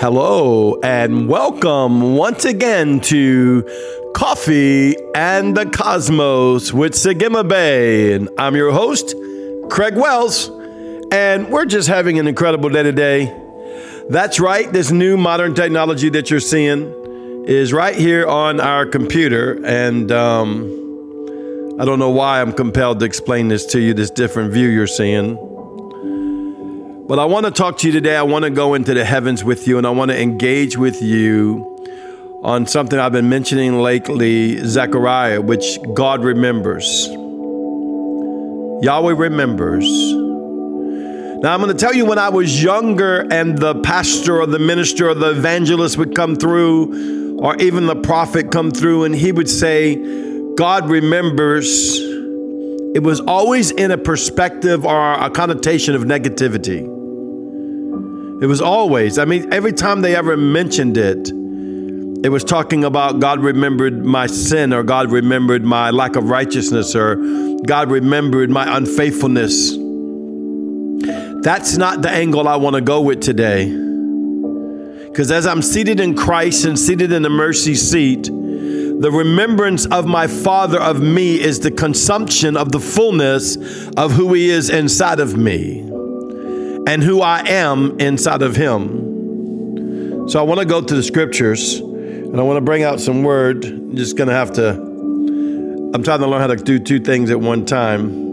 Hello, 0.00 0.78
and 0.80 1.28
welcome 1.28 2.14
once 2.14 2.44
again 2.44 3.00
to 3.00 3.64
Coffee 4.14 4.94
and 5.12 5.56
the 5.56 5.66
Cosmos 5.66 6.72
with 6.72 6.92
Sagima 6.92 7.42
Bay. 7.42 8.12
And 8.12 8.28
I'm 8.38 8.54
your 8.54 8.70
host, 8.70 9.16
Craig 9.68 9.96
Wells, 9.96 10.52
and 11.10 11.50
we're 11.50 11.64
just 11.64 11.88
having 11.88 12.20
an 12.20 12.28
incredible 12.28 12.68
day 12.68 12.84
today. 12.84 13.36
That's 14.08 14.38
right, 14.38 14.72
this 14.72 14.92
new 14.92 15.16
modern 15.16 15.56
technology 15.56 16.10
that 16.10 16.30
you're 16.30 16.38
seeing 16.38 16.94
is 17.48 17.72
right 17.72 17.96
here 17.96 18.24
on 18.24 18.60
our 18.60 18.86
computer, 18.86 19.60
and 19.66 20.12
um, 20.12 20.62
I 21.80 21.84
don't 21.84 21.98
know 21.98 22.10
why 22.10 22.40
I'm 22.40 22.52
compelled 22.52 23.00
to 23.00 23.04
explain 23.04 23.48
this 23.48 23.66
to 23.66 23.80
you, 23.80 23.94
this 23.94 24.10
different 24.10 24.52
view 24.52 24.68
you're 24.68 24.86
seeing. 24.86 25.47
But 27.08 27.18
I 27.18 27.24
want 27.24 27.46
to 27.46 27.50
talk 27.50 27.78
to 27.78 27.86
you 27.86 27.92
today. 27.94 28.14
I 28.14 28.22
want 28.22 28.44
to 28.44 28.50
go 28.50 28.74
into 28.74 28.92
the 28.92 29.02
heavens 29.02 29.42
with 29.42 29.66
you 29.66 29.78
and 29.78 29.86
I 29.86 29.90
want 29.90 30.10
to 30.10 30.20
engage 30.20 30.76
with 30.76 31.00
you 31.00 31.78
on 32.42 32.66
something 32.66 32.98
I've 32.98 33.12
been 33.12 33.30
mentioning 33.30 33.80
lately 33.80 34.58
Zechariah, 34.58 35.40
which 35.40 35.78
God 35.94 36.22
remembers. 36.22 37.06
Yahweh 38.82 39.14
remembers. 39.14 39.86
Now, 41.42 41.54
I'm 41.54 41.62
going 41.62 41.74
to 41.74 41.78
tell 41.78 41.94
you 41.94 42.04
when 42.04 42.18
I 42.18 42.28
was 42.28 42.62
younger 42.62 43.26
and 43.32 43.56
the 43.56 43.76
pastor 43.76 44.42
or 44.42 44.46
the 44.46 44.58
minister 44.58 45.08
or 45.08 45.14
the 45.14 45.30
evangelist 45.30 45.96
would 45.96 46.14
come 46.14 46.36
through, 46.36 47.38
or 47.38 47.56
even 47.56 47.86
the 47.86 47.96
prophet 47.96 48.50
come 48.50 48.70
through, 48.70 49.04
and 49.04 49.14
he 49.14 49.32
would 49.32 49.48
say, 49.48 49.94
God 50.56 50.90
remembers. 50.90 52.00
It 52.94 53.02
was 53.02 53.20
always 53.20 53.70
in 53.70 53.92
a 53.92 53.98
perspective 53.98 54.84
or 54.84 55.14
a 55.14 55.30
connotation 55.30 55.94
of 55.94 56.02
negativity. 56.02 56.97
It 58.40 58.46
was 58.46 58.60
always, 58.60 59.18
I 59.18 59.24
mean, 59.24 59.52
every 59.52 59.72
time 59.72 60.00
they 60.00 60.14
ever 60.14 60.36
mentioned 60.36 60.96
it, 60.96 61.28
it 62.24 62.28
was 62.28 62.44
talking 62.44 62.84
about 62.84 63.18
God 63.18 63.40
remembered 63.40 64.04
my 64.04 64.28
sin 64.28 64.72
or 64.72 64.84
God 64.84 65.10
remembered 65.10 65.64
my 65.64 65.90
lack 65.90 66.14
of 66.14 66.30
righteousness 66.30 66.94
or 66.94 67.16
God 67.66 67.90
remembered 67.90 68.48
my 68.48 68.76
unfaithfulness. 68.76 69.72
That's 71.42 71.76
not 71.76 72.02
the 72.02 72.10
angle 72.10 72.46
I 72.46 72.54
want 72.56 72.76
to 72.76 72.80
go 72.80 73.00
with 73.00 73.20
today. 73.20 73.66
Because 75.08 75.32
as 75.32 75.44
I'm 75.44 75.60
seated 75.60 75.98
in 75.98 76.14
Christ 76.14 76.64
and 76.64 76.78
seated 76.78 77.10
in 77.10 77.22
the 77.22 77.30
mercy 77.30 77.74
seat, 77.74 78.24
the 78.26 79.10
remembrance 79.12 79.84
of 79.86 80.06
my 80.06 80.28
Father 80.28 80.80
of 80.80 81.00
me 81.00 81.40
is 81.40 81.58
the 81.58 81.72
consumption 81.72 82.56
of 82.56 82.70
the 82.70 82.80
fullness 82.80 83.56
of 83.96 84.12
who 84.12 84.32
He 84.32 84.50
is 84.50 84.70
inside 84.70 85.18
of 85.18 85.36
me 85.36 85.88
and 86.88 87.02
who 87.02 87.20
I 87.20 87.46
am 87.46 88.00
inside 88.00 88.40
of 88.40 88.56
Him. 88.56 90.26
So 90.30 90.40
I 90.40 90.42
want 90.42 90.60
to 90.60 90.66
go 90.66 90.80
to 90.80 90.94
the 90.94 91.02
scriptures 91.02 91.80
and 91.80 92.40
I 92.40 92.42
want 92.42 92.56
to 92.56 92.62
bring 92.62 92.82
out 92.82 92.98
some 92.98 93.22
word. 93.22 93.66
I'm 93.66 93.94
just 93.94 94.16
going 94.16 94.28
to 94.28 94.34
have 94.34 94.54
to, 94.54 94.70
I'm 94.70 96.02
trying 96.02 96.20
to 96.20 96.26
learn 96.26 96.40
how 96.40 96.46
to 96.46 96.56
do 96.56 96.78
two 96.78 96.98
things 96.98 97.30
at 97.30 97.38
one 97.38 97.66
time. 97.66 98.26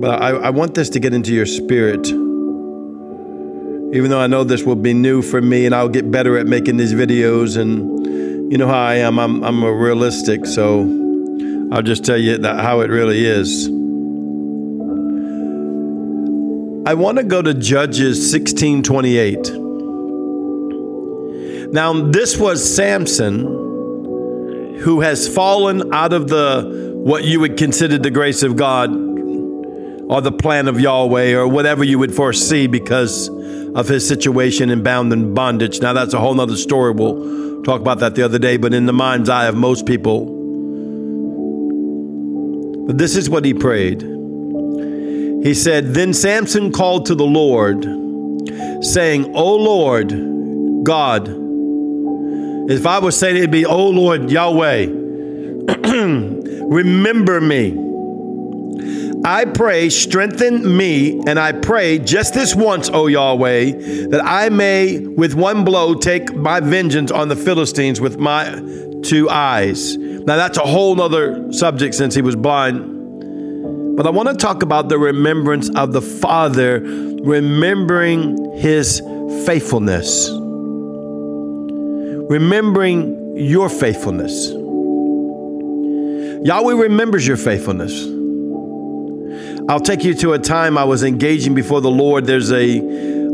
But 0.00 0.20
I, 0.20 0.30
I 0.30 0.50
want 0.50 0.74
this 0.74 0.90
to 0.90 0.98
get 0.98 1.14
into 1.14 1.32
your 1.32 1.46
spirit. 1.46 2.08
Even 2.08 4.10
though 4.10 4.20
I 4.20 4.26
know 4.26 4.42
this 4.42 4.64
will 4.64 4.74
be 4.74 4.94
new 4.94 5.22
for 5.22 5.40
me 5.40 5.64
and 5.64 5.76
I'll 5.76 5.88
get 5.88 6.10
better 6.10 6.36
at 6.38 6.46
making 6.46 6.76
these 6.76 6.92
videos 6.92 7.56
and 7.56 8.50
you 8.50 8.58
know 8.58 8.66
how 8.66 8.82
I 8.82 8.94
am, 8.94 9.20
I'm, 9.20 9.44
I'm 9.44 9.62
a 9.62 9.72
realistic, 9.72 10.44
so 10.44 10.80
I'll 11.70 11.82
just 11.82 12.04
tell 12.04 12.18
you 12.18 12.38
that 12.38 12.60
how 12.60 12.80
it 12.80 12.90
really 12.90 13.24
is. 13.24 13.70
I 16.84 16.94
want 16.94 17.18
to 17.18 17.22
go 17.22 17.40
to 17.40 17.54
Judges 17.54 18.28
16 18.32 18.82
28. 18.82 19.52
Now, 21.72 21.92
this 22.10 22.36
was 22.36 22.74
Samson 22.74 23.46
who 24.80 25.00
has 25.00 25.32
fallen 25.32 25.94
out 25.94 26.12
of 26.12 26.26
the 26.26 26.92
what 27.04 27.22
you 27.22 27.38
would 27.38 27.56
consider 27.56 27.98
the 27.98 28.10
grace 28.10 28.42
of 28.42 28.56
God 28.56 28.90
or 28.90 30.20
the 30.20 30.32
plan 30.32 30.66
of 30.66 30.80
Yahweh 30.80 31.34
or 31.34 31.46
whatever 31.46 31.84
you 31.84 32.00
would 32.00 32.12
foresee 32.12 32.66
because 32.66 33.28
of 33.76 33.86
his 33.86 34.06
situation 34.06 34.68
and 34.68 34.82
bound 34.82 35.12
in 35.12 35.34
bondage. 35.34 35.80
Now, 35.80 35.92
that's 35.92 36.14
a 36.14 36.18
whole 36.18 36.34
nother 36.34 36.56
story. 36.56 36.90
We'll 36.92 37.62
talk 37.62 37.80
about 37.80 38.00
that 38.00 38.16
the 38.16 38.24
other 38.24 38.40
day, 38.40 38.56
but 38.56 38.74
in 38.74 38.86
the 38.86 38.92
mind's 38.92 39.28
eye 39.28 39.46
of 39.46 39.54
most 39.54 39.86
people. 39.86 40.26
This 42.88 43.14
is 43.14 43.30
what 43.30 43.44
he 43.44 43.54
prayed. 43.54 44.11
He 45.42 45.54
said, 45.54 45.94
Then 45.94 46.14
Samson 46.14 46.70
called 46.70 47.06
to 47.06 47.16
the 47.16 47.24
Lord, 47.24 47.82
saying, 48.84 49.34
O 49.34 49.56
Lord 49.56 50.84
God, 50.84 51.28
if 52.70 52.86
I 52.86 53.00
was 53.00 53.18
saying 53.18 53.36
it'd 53.36 53.50
be, 53.50 53.66
O 53.66 53.88
Lord 53.88 54.30
Yahweh, 54.30 54.86
remember 56.68 57.40
me. 57.40 57.78
I 59.24 59.44
pray, 59.44 59.88
strengthen 59.88 60.76
me, 60.76 61.20
and 61.26 61.38
I 61.38 61.52
pray 61.52 61.98
just 61.98 62.34
this 62.34 62.54
once, 62.54 62.88
O 62.92 63.08
Yahweh, 63.08 64.06
that 64.10 64.20
I 64.24 64.48
may 64.48 64.98
with 64.98 65.34
one 65.34 65.64
blow 65.64 65.94
take 65.94 66.34
my 66.34 66.60
vengeance 66.60 67.10
on 67.10 67.28
the 67.28 67.36
Philistines 67.36 68.00
with 68.00 68.18
my 68.18 68.60
two 69.02 69.28
eyes. 69.28 69.96
Now 69.96 70.36
that's 70.36 70.58
a 70.58 70.62
whole 70.62 71.00
other 71.00 71.52
subject 71.52 71.94
since 71.94 72.14
he 72.14 72.22
was 72.22 72.36
blind 72.36 72.91
but 73.94 74.06
I 74.06 74.10
want 74.10 74.28
to 74.28 74.34
talk 74.34 74.62
about 74.62 74.88
the 74.88 74.98
remembrance 74.98 75.68
of 75.76 75.92
the 75.92 76.02
Father, 76.02 76.80
remembering 76.80 78.54
his 78.56 79.00
faithfulness, 79.44 80.30
remembering 82.30 83.36
your 83.36 83.68
faithfulness. 83.68 84.50
Yahweh 86.44 86.74
remembers 86.74 87.26
your 87.26 87.36
faithfulness. 87.36 88.06
I'll 89.68 89.80
take 89.80 90.02
you 90.02 90.14
to 90.14 90.32
a 90.32 90.38
time 90.38 90.76
I 90.76 90.84
was 90.84 91.04
engaging 91.04 91.54
before 91.54 91.80
the 91.80 91.90
Lord. 91.90 92.26
There's 92.26 92.50
a 92.50 92.80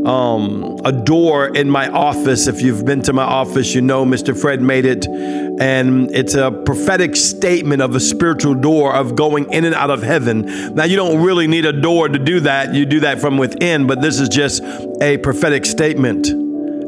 um, 0.05 0.79
a 0.85 0.91
door 0.91 1.55
in 1.55 1.69
my 1.69 1.89
office. 1.89 2.47
If 2.47 2.61
you've 2.61 2.85
been 2.85 3.01
to 3.03 3.13
my 3.13 3.23
office, 3.23 3.73
you 3.75 3.81
know 3.81 4.05
Mr. 4.05 4.39
Fred 4.39 4.61
made 4.61 4.85
it. 4.85 5.07
And 5.07 6.09
it's 6.15 6.35
a 6.35 6.51
prophetic 6.51 7.15
statement 7.15 7.81
of 7.81 7.95
a 7.95 7.99
spiritual 7.99 8.55
door 8.55 8.95
of 8.95 9.15
going 9.15 9.51
in 9.51 9.65
and 9.65 9.75
out 9.75 9.89
of 9.89 10.01
heaven. 10.01 10.73
Now, 10.73 10.85
you 10.85 10.95
don't 10.95 11.21
really 11.21 11.47
need 11.47 11.65
a 11.65 11.73
door 11.73 12.07
to 12.07 12.17
do 12.19 12.39
that. 12.41 12.73
You 12.73 12.85
do 12.85 13.01
that 13.01 13.19
from 13.19 13.37
within, 13.37 13.87
but 13.87 14.01
this 14.01 14.19
is 14.19 14.29
just 14.29 14.63
a 15.01 15.17
prophetic 15.17 15.65
statement, 15.65 16.27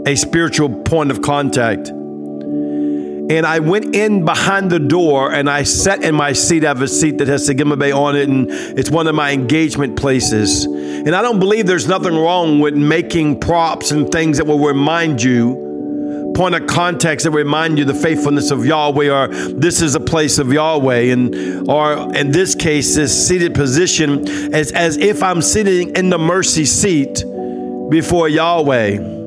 a 0.07 0.15
spiritual 0.15 0.69
point 0.83 1.11
of 1.11 1.21
contact. 1.21 1.91
And 3.31 3.45
I 3.45 3.59
went 3.59 3.95
in 3.95 4.25
behind 4.25 4.69
the 4.69 4.77
door 4.77 5.31
and 5.31 5.49
I 5.49 5.63
sat 5.63 6.03
in 6.03 6.13
my 6.13 6.33
seat. 6.33 6.65
I 6.65 6.67
have 6.67 6.81
a 6.81 6.87
seat 6.87 7.19
that 7.19 7.29
has 7.29 7.47
Sagima 7.47 7.79
Bay 7.79 7.93
on 7.93 8.17
it, 8.17 8.27
and 8.27 8.51
it's 8.51 8.91
one 8.91 9.07
of 9.07 9.15
my 9.15 9.31
engagement 9.31 9.97
places. 9.97 10.65
And 10.65 11.15
I 11.15 11.21
don't 11.21 11.39
believe 11.39 11.65
there's 11.65 11.87
nothing 11.87 12.13
wrong 12.13 12.59
with 12.59 12.75
making 12.75 13.39
props 13.39 13.91
and 13.91 14.11
things 14.11 14.37
that 14.37 14.45
will 14.45 14.59
remind 14.59 15.23
you, 15.23 16.33
point 16.35 16.55
of 16.55 16.67
context 16.67 17.23
that 17.23 17.31
remind 17.31 17.79
you 17.79 17.85
the 17.85 17.93
faithfulness 17.93 18.51
of 18.51 18.65
Yahweh, 18.65 19.09
or 19.09 19.29
this 19.29 19.81
is 19.81 19.95
a 19.95 20.01
place 20.01 20.37
of 20.37 20.51
Yahweh, 20.51 21.13
and 21.13 21.69
or 21.69 22.13
in 22.13 22.31
this 22.31 22.53
case, 22.53 22.97
this 22.97 23.27
seated 23.27 23.53
position 23.53 24.53
as, 24.53 24.73
as 24.73 24.97
if 24.97 25.23
I'm 25.23 25.41
sitting 25.41 25.95
in 25.95 26.09
the 26.09 26.19
mercy 26.19 26.65
seat 26.65 27.23
before 27.89 28.27
Yahweh. 28.27 29.20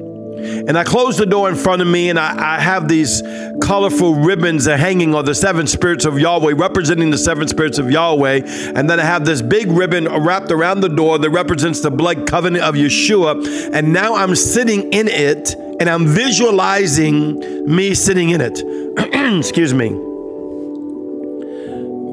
And 0.45 0.77
I 0.77 0.85
close 0.85 1.17
the 1.17 1.27
door 1.27 1.49
in 1.49 1.57
front 1.57 1.83
of 1.83 1.89
me, 1.89 2.11
and 2.11 2.19
I, 2.19 2.57
I 2.57 2.61
have 2.61 2.89
these 2.89 3.23
colorful 3.63 4.15
ribbons 4.15 4.67
hanging 4.67 5.15
on 5.15 5.25
the 5.25 5.35
seven 5.35 5.67
spirits 5.67 6.05
of 6.05 6.19
Yahweh, 6.19 6.55
representing 6.57 7.11
the 7.11 7.19
seven 7.19 7.49
spirits 7.49 7.79
of 7.79 7.91
Yahweh. 7.91 8.43
And 8.75 8.89
then 8.89 9.01
I 9.01 9.05
have 9.05 9.25
this 9.25 9.43
big 9.43 9.69
ribbon 9.69 10.07
wrapped 10.07 10.51
around 10.51 10.81
the 10.81 10.89
door 10.89 11.19
that 11.19 11.31
represents 11.31 11.81
the 11.81 11.91
blood 11.91 12.29
covenant 12.29 12.65
of 12.65 12.75
Yeshua. 12.75 13.73
And 13.73 13.93
now 13.93 14.15
I'm 14.15 14.35
sitting 14.37 14.93
in 14.93 15.09
it, 15.09 15.55
and 15.81 15.89
I'm 15.89 16.07
visualizing 16.07 17.65
me 17.67 17.95
sitting 17.95 18.31
in 18.31 18.41
it. 18.41 18.63
Excuse 19.39 19.73
me. 19.75 19.89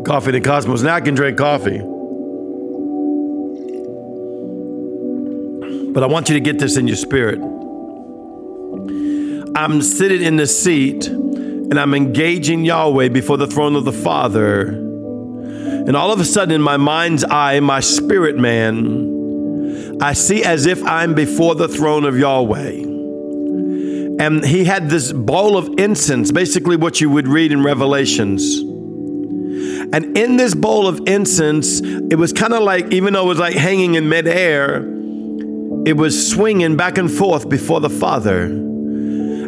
Coffee 0.03 0.31
the 0.31 0.41
Cosmos. 0.41 0.81
Now 0.81 0.95
I 0.95 1.01
can 1.01 1.13
drink 1.13 1.37
coffee. 1.37 1.79
But 5.93 6.03
I 6.03 6.05
want 6.07 6.29
you 6.29 6.35
to 6.35 6.39
get 6.39 6.57
this 6.57 6.77
in 6.77 6.87
your 6.87 6.95
spirit. 6.95 7.39
I'm 9.53 9.81
sitting 9.81 10.21
in 10.21 10.37
the 10.37 10.47
seat 10.47 11.07
and 11.07 11.77
I'm 11.77 11.93
engaging 11.93 12.63
Yahweh 12.63 13.09
before 13.09 13.37
the 13.37 13.47
throne 13.47 13.75
of 13.75 13.83
the 13.83 13.91
Father. 13.91 14.67
And 14.67 15.95
all 15.95 16.11
of 16.11 16.21
a 16.21 16.25
sudden, 16.25 16.53
in 16.53 16.61
my 16.61 16.77
mind's 16.77 17.25
eye, 17.25 17.59
my 17.59 17.81
spirit 17.81 18.37
man, 18.37 19.97
I 20.01 20.13
see 20.13 20.43
as 20.43 20.65
if 20.65 20.81
I'm 20.83 21.13
before 21.13 21.55
the 21.55 21.67
throne 21.67 22.05
of 22.05 22.17
Yahweh. 22.17 22.83
And 24.23 24.45
he 24.45 24.63
had 24.63 24.89
this 24.89 25.11
bowl 25.11 25.57
of 25.57 25.69
incense, 25.77 26.31
basically 26.31 26.77
what 26.77 27.01
you 27.01 27.09
would 27.09 27.27
read 27.27 27.51
in 27.51 27.61
Revelations. 27.61 28.59
And 29.93 30.17
in 30.17 30.37
this 30.37 30.55
bowl 30.55 30.87
of 30.87 31.01
incense, 31.07 31.81
it 31.81 32.15
was 32.15 32.31
kind 32.31 32.53
of 32.53 32.63
like, 32.63 32.93
even 32.93 33.13
though 33.13 33.25
it 33.25 33.27
was 33.27 33.39
like 33.39 33.55
hanging 33.55 33.95
in 33.95 34.07
midair, 34.07 34.77
it 35.85 35.97
was 35.97 36.29
swinging 36.31 36.77
back 36.77 36.97
and 36.97 37.11
forth 37.11 37.49
before 37.49 37.81
the 37.81 37.89
Father 37.89 38.69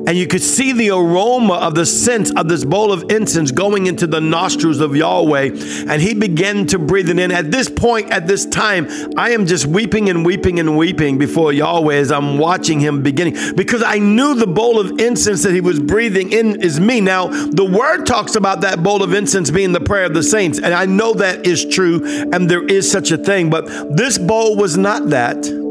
and 0.05 0.17
you 0.17 0.27
could 0.27 0.41
see 0.41 0.73
the 0.73 0.89
aroma 0.89 1.53
of 1.53 1.75
the 1.75 1.85
scent 1.85 2.37
of 2.37 2.49
this 2.49 2.65
bowl 2.65 2.91
of 2.91 3.09
incense 3.09 3.51
going 3.51 3.87
into 3.87 4.05
the 4.05 4.19
nostrils 4.19 4.79
of 4.79 4.95
Yahweh. 4.95 5.51
And 5.87 6.01
he 6.01 6.13
began 6.13 6.65
to 6.67 6.79
breathe 6.79 7.09
it 7.09 7.19
in. 7.19 7.31
At 7.31 7.51
this 7.51 7.69
point, 7.69 8.11
at 8.11 8.27
this 8.27 8.45
time, 8.45 8.87
I 9.17 9.31
am 9.31 9.45
just 9.45 9.65
weeping 9.65 10.09
and 10.09 10.25
weeping 10.25 10.59
and 10.59 10.77
weeping 10.77 11.17
before 11.17 11.53
Yahweh 11.53 11.95
as 11.95 12.11
I'm 12.11 12.37
watching 12.37 12.79
him 12.79 13.01
beginning 13.01 13.55
because 13.55 13.81
I 13.81 13.99
knew 13.99 14.35
the 14.35 14.47
bowl 14.47 14.79
of 14.79 14.99
incense 14.99 15.43
that 15.43 15.53
he 15.53 15.61
was 15.61 15.79
breathing 15.79 16.31
in 16.31 16.61
is 16.61 16.79
me. 16.79 16.99
Now, 16.99 17.27
the 17.27 17.65
word 17.65 18.05
talks 18.05 18.35
about 18.35 18.61
that 18.61 18.83
bowl 18.83 19.03
of 19.03 19.13
incense 19.13 19.51
being 19.51 19.71
the 19.71 19.81
prayer 19.81 20.05
of 20.05 20.13
the 20.13 20.23
saints. 20.23 20.59
And 20.59 20.73
I 20.73 20.85
know 20.85 21.13
that 21.13 21.47
is 21.47 21.65
true 21.65 22.03
and 22.33 22.49
there 22.49 22.63
is 22.63 22.91
such 22.91 23.11
a 23.11 23.17
thing, 23.17 23.49
but 23.49 23.65
this 23.95 24.17
bowl 24.17 24.57
was 24.57 24.77
not 24.77 25.09
that. 25.09 25.62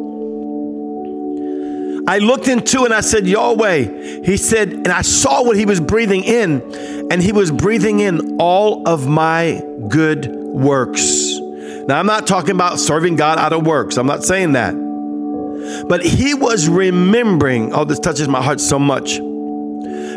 I 2.07 2.19
looked 2.19 2.49
into 2.49 2.85
and 2.85 2.93
I 2.93 3.01
said, 3.01 3.27
Yahweh. 3.27 4.23
He 4.25 4.37
said, 4.37 4.73
and 4.73 4.89
I 4.89 5.03
saw 5.03 5.45
what 5.45 5.57
he 5.57 5.67
was 5.67 5.81
breathing 5.81 6.25
in, 6.25 6.61
and 7.11 7.23
he 7.23 7.33
was 7.33 7.51
breathing 7.51 8.01
in 8.01 8.39
all 8.41 8.89
of 8.89 9.07
my 9.07 9.63
good 9.89 10.27
works. 10.29 11.39
Now, 11.87 11.99
I'm 11.99 12.07
not 12.07 12.27
talking 12.27 12.53
about 12.53 12.79
serving 12.79 13.17
God 13.17 13.39
out 13.39 13.53
of 13.53 13.67
works, 13.67 13.97
I'm 13.97 14.07
not 14.07 14.25
saying 14.25 14.53
that. 14.53 14.75
But 15.89 16.05
he 16.05 16.35
was 16.35 16.69
remembering, 16.69 17.73
oh, 17.73 17.85
this 17.85 18.01
touches 18.01 18.29
my 18.29 18.43
heart 18.43 18.61
so 18.61 18.79
much. 18.79 19.19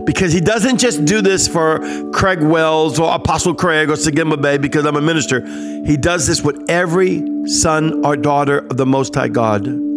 Because 0.05 0.33
he 0.33 0.41
doesn't 0.41 0.77
just 0.77 1.05
do 1.05 1.21
this 1.21 1.47
for 1.47 1.79
Craig 2.11 2.41
Wells 2.41 2.99
or 2.99 3.13
Apostle 3.13 3.55
Craig 3.55 3.89
or 3.89 3.93
Sagima 3.93 4.39
Bay 4.39 4.57
because 4.57 4.85
I'm 4.85 4.95
a 4.95 5.01
minister. 5.01 5.45
He 5.85 5.97
does 5.97 6.27
this 6.27 6.41
with 6.41 6.63
every 6.69 7.47
son 7.47 8.05
or 8.05 8.15
daughter 8.15 8.59
of 8.59 8.77
the 8.77 8.85
Most 8.85 9.15
High 9.15 9.29
God. 9.29 9.94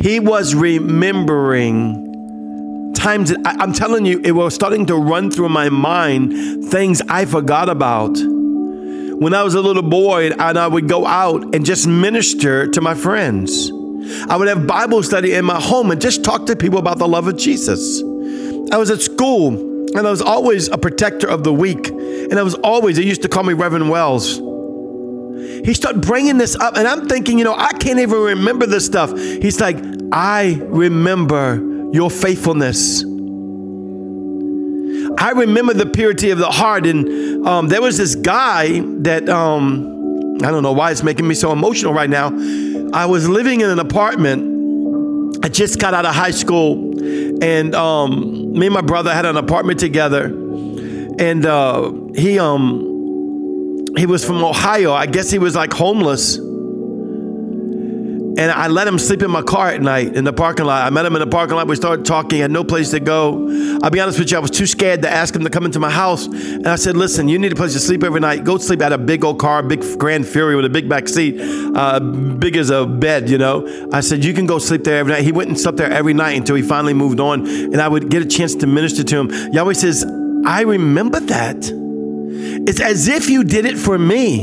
He 0.00 0.20
was 0.20 0.54
remembering 0.54 2.10
times 2.94 3.32
I, 3.44 3.62
am 3.62 3.72
telling 3.72 4.04
you, 4.04 4.20
it 4.22 4.32
was 4.32 4.54
starting 4.54 4.86
to 4.86 4.96
run 4.96 5.30
through 5.30 5.48
my 5.48 5.68
mind 5.68 6.64
things 6.66 7.00
I 7.08 7.24
forgot 7.24 7.68
about. 7.68 8.16
When 8.18 9.34
I 9.34 9.42
was 9.42 9.54
a 9.54 9.60
little 9.60 9.82
boy 9.82 10.30
and 10.30 10.58
I 10.58 10.66
would 10.66 10.88
go 10.88 11.06
out 11.06 11.54
and 11.54 11.64
just 11.64 11.86
minister 11.86 12.66
to 12.68 12.80
my 12.80 12.94
friends. 12.94 13.70
I 14.28 14.36
would 14.36 14.48
have 14.48 14.66
Bible 14.66 15.02
study 15.02 15.34
in 15.34 15.44
my 15.44 15.60
home 15.60 15.90
and 15.90 16.00
just 16.00 16.24
talk 16.24 16.46
to 16.46 16.56
people 16.56 16.78
about 16.78 16.98
the 16.98 17.08
love 17.08 17.26
of 17.26 17.36
Jesus. 17.36 18.00
I 18.72 18.76
was 18.76 18.90
at 18.90 19.00
school 19.00 19.48
and 19.94 20.06
I 20.06 20.10
was 20.10 20.22
always 20.22 20.68
a 20.68 20.78
protector 20.78 21.28
of 21.28 21.44
the 21.44 21.52
weak. 21.52 21.88
And 21.88 22.38
I 22.38 22.42
was 22.42 22.54
always, 22.54 22.96
they 22.96 23.02
used 23.02 23.22
to 23.22 23.28
call 23.28 23.42
me 23.42 23.52
Reverend 23.52 23.90
Wells 23.90 24.40
he 25.64 25.74
started 25.74 26.02
bringing 26.02 26.38
this 26.38 26.56
up, 26.56 26.76
and 26.76 26.86
I'm 26.86 27.08
thinking, 27.08 27.38
you 27.38 27.44
know, 27.44 27.54
I 27.54 27.72
can't 27.72 27.98
even 27.98 28.18
remember 28.18 28.66
this 28.66 28.86
stuff. 28.86 29.16
He's 29.16 29.60
like, 29.60 29.76
I 30.12 30.58
remember 30.62 31.62
your 31.92 32.10
faithfulness. 32.10 33.04
I 35.18 35.32
remember 35.32 35.74
the 35.74 35.86
purity 35.86 36.30
of 36.30 36.38
the 36.38 36.50
heart. 36.50 36.86
And 36.86 37.46
um, 37.46 37.68
there 37.68 37.82
was 37.82 37.98
this 37.98 38.14
guy 38.14 38.80
that, 39.02 39.28
um, 39.28 40.38
I 40.42 40.50
don't 40.50 40.62
know 40.62 40.72
why 40.72 40.90
it's 40.90 41.02
making 41.02 41.28
me 41.28 41.34
so 41.34 41.52
emotional 41.52 41.92
right 41.92 42.08
now. 42.08 42.28
I 42.92 43.06
was 43.06 43.28
living 43.28 43.60
in 43.60 43.68
an 43.68 43.78
apartment. 43.78 45.44
I 45.44 45.48
just 45.48 45.78
got 45.78 45.94
out 45.94 46.06
of 46.06 46.14
high 46.14 46.32
school, 46.32 46.92
and 47.42 47.74
um, 47.74 48.52
me 48.52 48.66
and 48.66 48.74
my 48.74 48.80
brother 48.80 49.12
had 49.12 49.26
an 49.26 49.36
apartment 49.36 49.78
together. 49.78 50.26
And 50.26 51.46
uh, 51.46 51.92
he, 52.14 52.38
um, 52.38 52.99
he 53.96 54.06
was 54.06 54.24
from 54.24 54.42
Ohio. 54.42 54.92
I 54.92 55.06
guess 55.06 55.30
he 55.30 55.38
was 55.38 55.54
like 55.54 55.72
homeless. 55.72 56.38
And 58.38 58.50
I 58.50 58.68
let 58.68 58.88
him 58.88 58.98
sleep 58.98 59.22
in 59.22 59.30
my 59.30 59.42
car 59.42 59.68
at 59.68 59.82
night 59.82 60.16
in 60.16 60.24
the 60.24 60.32
parking 60.32 60.64
lot. 60.64 60.86
I 60.86 60.90
met 60.90 61.04
him 61.04 61.14
in 61.14 61.20
the 61.20 61.26
parking 61.26 61.56
lot. 61.56 61.66
We 61.66 61.76
started 61.76 62.06
talking. 62.06 62.36
He 62.36 62.38
had 62.38 62.50
no 62.50 62.64
place 62.64 62.90
to 62.92 63.00
go. 63.00 63.48
I'll 63.82 63.90
be 63.90 64.00
honest 64.00 64.18
with 64.18 64.30
you, 64.30 64.38
I 64.38 64.40
was 64.40 64.50
too 64.52 64.66
scared 64.66 65.02
to 65.02 65.10
ask 65.10 65.34
him 65.34 65.42
to 65.44 65.50
come 65.50 65.66
into 65.66 65.78
my 65.78 65.90
house. 65.90 66.26
And 66.26 66.66
I 66.66 66.76
said, 66.76 66.96
Listen, 66.96 67.28
you 67.28 67.38
need 67.38 67.52
a 67.52 67.54
place 67.56 67.72
to 67.72 67.80
sleep 67.80 68.02
every 68.02 68.20
night. 68.20 68.44
Go 68.44 68.56
sleep 68.56 68.80
at 68.82 68.92
a 68.92 68.98
big 68.98 69.24
old 69.24 69.40
car, 69.40 69.62
big 69.62 69.84
Grand 69.98 70.26
Fury 70.26 70.56
with 70.56 70.64
a 70.64 70.70
big 70.70 70.88
back 70.88 71.08
seat, 71.08 71.38
uh, 71.74 72.00
big 72.00 72.56
as 72.56 72.70
a 72.70 72.86
bed, 72.86 73.28
you 73.28 73.36
know. 73.36 73.90
I 73.92 74.00
said, 74.00 74.24
You 74.24 74.32
can 74.32 74.46
go 74.46 74.58
sleep 74.58 74.84
there 74.84 74.98
every 74.98 75.12
night. 75.12 75.24
He 75.24 75.32
went 75.32 75.50
and 75.50 75.60
slept 75.60 75.76
there 75.76 75.90
every 75.90 76.14
night 76.14 76.38
until 76.38 76.54
he 76.54 76.62
finally 76.62 76.94
moved 76.94 77.20
on. 77.20 77.46
And 77.46 77.82
I 77.82 77.88
would 77.88 78.10
get 78.10 78.22
a 78.22 78.26
chance 78.26 78.54
to 78.56 78.66
minister 78.66 79.02
to 79.02 79.18
him. 79.18 79.52
Yahweh 79.52 79.74
says, 79.74 80.04
I 80.46 80.62
remember 80.62 81.20
that. 81.20 81.89
It's 82.70 82.80
as 82.80 83.08
if 83.08 83.28
you 83.28 83.42
did 83.42 83.64
it 83.64 83.76
for 83.76 83.98
me. 83.98 84.42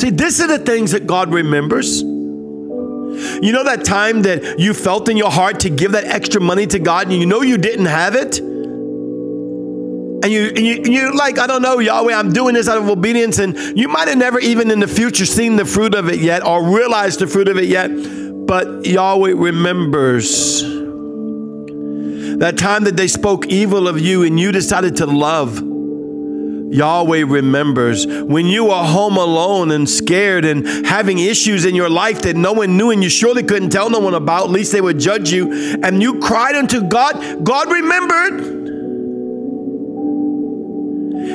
See, 0.00 0.08
this 0.08 0.40
are 0.40 0.46
the 0.46 0.58
things 0.58 0.92
that 0.92 1.06
God 1.06 1.30
remembers. 1.30 2.00
You 2.00 3.52
know 3.52 3.64
that 3.64 3.84
time 3.84 4.22
that 4.22 4.58
you 4.58 4.72
felt 4.72 5.10
in 5.10 5.18
your 5.18 5.30
heart 5.30 5.60
to 5.60 5.68
give 5.68 5.92
that 5.92 6.04
extra 6.04 6.40
money 6.40 6.66
to 6.68 6.78
God 6.78 7.08
and 7.08 7.20
you 7.20 7.26
know 7.26 7.42
you 7.42 7.58
didn't 7.58 7.84
have 7.84 8.14
it? 8.14 8.38
And 8.38 10.32
you, 10.32 10.46
and 10.48 10.58
you, 10.60 10.76
and 10.76 10.86
you're 10.86 11.14
like, 11.14 11.38
I 11.38 11.46
don't 11.46 11.60
know, 11.60 11.80
Yahweh, 11.80 12.14
I'm 12.14 12.32
doing 12.32 12.54
this 12.54 12.66
out 12.66 12.78
of 12.78 12.88
obedience. 12.88 13.38
And 13.38 13.54
you 13.76 13.88
might 13.88 14.08
have 14.08 14.16
never 14.16 14.40
even 14.40 14.70
in 14.70 14.80
the 14.80 14.88
future 14.88 15.26
seen 15.26 15.56
the 15.56 15.66
fruit 15.66 15.94
of 15.94 16.08
it 16.08 16.18
yet 16.18 16.42
or 16.42 16.64
realized 16.64 17.18
the 17.18 17.26
fruit 17.26 17.48
of 17.48 17.58
it 17.58 17.66
yet. 17.66 17.88
But 17.88 18.86
Yahweh 18.86 19.34
remembers 19.36 20.62
that 22.38 22.56
time 22.56 22.84
that 22.84 22.96
they 22.96 23.06
spoke 23.06 23.48
evil 23.48 23.86
of 23.86 24.00
you 24.00 24.22
and 24.22 24.40
you 24.40 24.50
decided 24.50 24.96
to 24.96 25.04
love. 25.04 25.67
Yahweh 26.70 27.24
remembers 27.26 28.06
when 28.06 28.46
you 28.46 28.70
are 28.70 28.86
home 28.86 29.16
alone 29.16 29.70
and 29.70 29.88
scared 29.88 30.44
and 30.44 30.86
having 30.86 31.18
issues 31.18 31.64
in 31.64 31.74
your 31.74 31.88
life 31.88 32.22
that 32.22 32.36
no 32.36 32.52
one 32.52 32.76
knew 32.76 32.90
and 32.90 33.02
you 33.02 33.08
surely 33.08 33.42
couldn't 33.42 33.70
tell 33.70 33.88
no 33.90 33.98
one 33.98 34.14
about, 34.14 34.44
at 34.44 34.50
least 34.50 34.72
they 34.72 34.80
would 34.80 34.98
judge 34.98 35.30
you, 35.30 35.78
and 35.82 36.02
you 36.02 36.18
cried 36.20 36.54
unto 36.54 36.82
God, 36.82 37.44
God 37.44 37.70
remembered. 37.70 38.58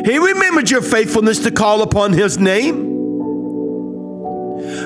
He 0.06 0.18
remembered 0.18 0.69
your 0.69 0.81
faithfulness 0.81 1.39
to 1.39 1.51
call 1.51 1.81
upon 1.81 2.13
His 2.13 2.38
name. 2.38 2.91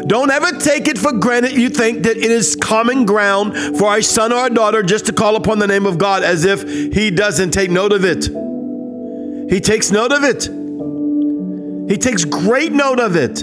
Don't 0.07 0.31
ever 0.31 0.51
take 0.59 0.87
it 0.87 0.97
for 0.97 1.11
granted 1.11 1.51
you 1.53 1.69
think 1.69 2.03
that 2.03 2.17
it 2.17 2.31
is 2.31 2.55
common 2.55 3.05
ground 3.05 3.77
for 3.77 3.97
a 3.97 4.01
son 4.01 4.31
or 4.31 4.47
a 4.47 4.49
daughter 4.49 4.81
just 4.81 5.05
to 5.07 5.13
call 5.13 5.35
upon 5.35 5.59
the 5.59 5.67
name 5.67 5.85
of 5.85 5.97
God 5.97 6.23
as 6.23 6.45
if 6.45 6.63
He 6.93 7.11
doesn't 7.11 7.51
take 7.51 7.69
note 7.69 7.91
of 7.91 8.05
it. 8.05 8.46
He 9.49 9.61
takes 9.61 9.91
note 9.91 10.11
of 10.11 10.23
it. 10.23 10.43
He 11.89 11.97
takes 11.97 12.25
great 12.25 12.73
note 12.73 12.99
of 12.99 13.15
it. 13.15 13.41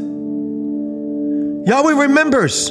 Yahweh 1.67 1.95
remembers. 1.95 2.69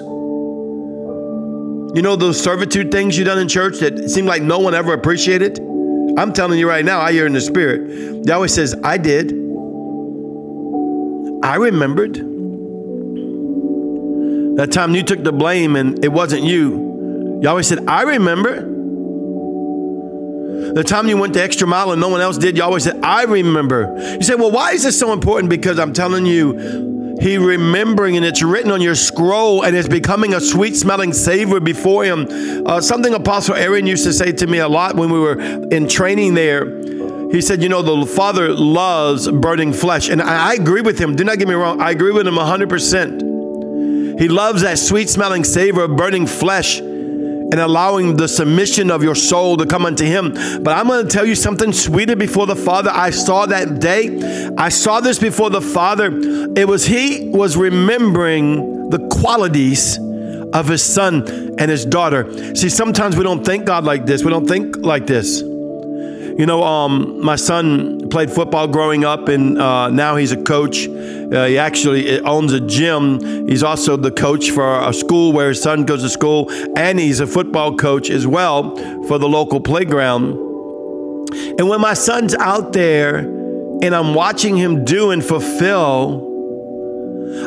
You 1.96 2.02
know 2.02 2.16
those 2.16 2.42
servitude 2.42 2.92
things 2.92 3.18
you 3.18 3.24
done 3.24 3.40
in 3.40 3.48
church 3.48 3.80
that 3.80 4.10
seem 4.10 4.26
like 4.26 4.44
no 4.44 4.60
one 4.60 4.76
ever 4.76 4.94
appreciated? 4.94 5.60
I'm 6.18 6.32
telling 6.32 6.60
you 6.60 6.70
right 6.70 6.86
now, 6.86 7.02
I 7.02 7.12
hear 7.12 7.26
in 7.26 7.34
the 7.34 7.42
spirit. 7.42 8.26
Yahweh 8.26 8.48
says, 8.48 8.76
I 8.84 8.98
did. 8.98 9.32
I 11.44 11.56
remembered. 11.56 12.16
That 14.58 14.72
time 14.72 14.94
you 14.94 15.02
took 15.02 15.24
the 15.24 15.34
blame 15.34 15.76
and 15.76 16.04
it 16.06 16.10
wasn't 16.10 16.44
you. 16.44 17.40
Yahweh 17.42 17.64
said, 17.64 17.88
I 17.88 18.04
remember. 18.04 18.73
The 20.74 20.84
time 20.84 21.08
you 21.08 21.18
went 21.18 21.34
the 21.34 21.44
extra 21.44 21.68
mile 21.68 21.92
and 21.92 22.02
no 22.02 22.10
one 22.10 22.22
else 22.22 22.38
did, 22.38 22.58
you 22.58 22.64
always 22.64 22.84
said, 22.84 23.04
I 23.04 23.24
remember. 23.24 23.96
You 23.98 24.24
say, 24.24 24.36
well, 24.36 24.52
why 24.52 24.72
is 24.72 24.84
this 24.84 24.98
so 25.00 25.14
important? 25.14 25.50
Because 25.50 25.80
I'm 25.80 25.94
telling 25.94 26.26
you, 26.26 27.18
he 27.22 27.38
remembering 27.38 28.18
and 28.18 28.26
it's 28.26 28.42
written 28.42 28.72
on 28.72 28.82
your 28.82 28.96
scroll 28.96 29.64
and 29.64 29.76
it's 29.76 29.88
becoming 29.88 30.34
a 30.34 30.42
sweet 30.42 30.76
smelling 30.76 31.14
savor 31.14 31.60
before 31.60 32.04
him. 32.04 32.28
Uh, 32.66 32.82
something 32.82 33.14
Apostle 33.14 33.56
Aaron 33.56 33.86
used 33.86 34.04
to 34.06 34.14
say 34.14 34.32
to 34.32 34.48
me 34.48 34.58
a 34.58 34.68
lot 34.68 34.96
when 34.96 35.10
we 35.12 35.20
were 35.20 35.40
in 35.40 35.88
training 35.88 36.34
there. 36.34 36.66
He 37.32 37.42
said, 37.42 37.64
You 37.64 37.70
know, 37.70 37.82
the 37.82 38.06
Father 38.06 38.54
loves 38.54 39.30
burning 39.30 39.74
flesh. 39.74 40.10
And 40.10 40.22
I, 40.22 40.54
agree 40.54 40.82
with 40.82 41.00
him. 41.00 41.16
Do 41.16 41.24
not 41.24 41.40
get 41.40 41.48
me 41.48 41.54
wrong. 41.54 41.82
I 41.82 41.92
agree 41.92 42.12
with 42.12 42.28
him 42.28 42.36
100%. 42.36 44.20
He 44.20 44.28
loves 44.28 44.62
that 44.62 44.78
sweet 44.78 45.10
smelling 45.10 45.44
savor 45.44 45.84
of 45.84 45.96
burning 45.96 46.28
flesh 46.28 46.80
and 47.54 47.60
allowing 47.60 48.16
the 48.16 48.28
submission 48.28 48.90
of 48.90 49.04
your 49.04 49.14
soul 49.14 49.58
to 49.58 49.68
come 49.68 49.86
unto 49.86 50.04
Him. 50.04 50.34
But 50.64 50.76
I'm 50.76 50.88
going 50.88 51.06
to 51.06 51.08
tell 51.08 51.24
you 51.24 51.36
something 51.36 51.72
sweeter 51.72 52.16
before 52.16 52.48
the 52.48 52.56
Father. 52.56 52.90
I 52.92 53.12
saw 53.12 53.46
that 53.46 53.80
day. 53.80 54.52
I 54.58 54.70
saw 54.70 55.02
this 55.02 55.20
before 55.20 55.52
the 55.52 55.62
Father. 55.62 56.10
It 56.58 56.68
was 56.68 56.84
He 56.84 57.30
was 57.30 57.56
remembering 57.56 58.90
the 58.90 58.98
qualities 59.10 60.00
of 60.52 60.68
His 60.68 60.84
Son 60.84 61.28
and 61.60 61.70
His 61.70 61.86
daughter. 61.86 62.56
See, 62.56 62.70
sometimes 62.70 63.16
we 63.16 63.24
don't 63.24 63.46
think 63.46 63.66
God 63.66 63.84
like 63.84 64.08
this. 64.08 64.24
We 64.24 64.32
don't 64.32 64.48
think 64.48 64.78
like 64.78 65.06
this. 65.06 65.44
You 66.38 66.46
know, 66.48 66.64
um, 66.64 67.24
my 67.24 67.36
son 67.36 68.10
played 68.10 68.32
football 68.32 68.68
growing 68.68 69.06
up, 69.06 69.28
and 69.28 69.62
uh, 69.62 69.90
now 69.90 70.16
he's 70.16 70.32
a 70.32 70.42
coach. 70.42 70.88
Uh, 70.88 71.46
he 71.46 71.60
actually 71.60 72.20
owns 72.22 72.54
a 72.54 72.60
gym. 72.60 73.48
He's 73.48 73.62
also 73.62 73.98
the 73.98 74.12
coach 74.12 74.50
for 74.50 74.82
a 74.82 74.94
school 74.94 75.32
where 75.32 75.50
his 75.50 75.62
son 75.62 75.86
goes 75.86 76.02
to 76.02 76.10
school, 76.10 76.50
and 76.76 77.00
he's 77.00 77.20
a 77.20 77.28
football 77.28 77.76
coach 77.76 78.10
as 78.10 78.26
well 78.26 78.76
for 79.08 79.20
the 79.20 79.30
local 79.30 79.62
playground. 79.62 80.34
And 81.60 81.70
when 81.70 81.82
my 81.82 81.94
son's 81.94 82.34
out 82.36 82.74
there 82.74 83.20
and 83.20 83.94
I'm 83.94 84.14
watching 84.14 84.58
him 84.58 84.86
do 84.86 85.12
and 85.12 85.24
fulfill, 85.24 86.33